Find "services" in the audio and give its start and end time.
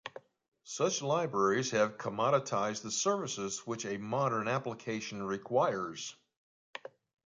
2.89-3.67